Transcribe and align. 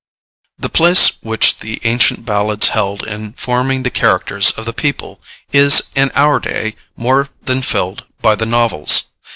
The 0.57 0.67
place 0.67 1.17
which 1.21 1.59
the 1.59 1.79
ancient 1.83 2.25
ballads 2.25 2.69
held 2.69 3.05
in 3.05 3.33
forming 3.33 3.83
the 3.83 3.91
characters 3.91 4.49
of 4.49 4.65
the 4.65 4.73
people 4.73 5.21
is 5.51 5.91
in 5.95 6.09
our 6.15 6.39
day 6.39 6.75
more 6.95 7.29
than 7.43 7.61
filled 7.61 8.05
by 8.19 8.33
the 8.33 8.47
novels. 8.47 9.11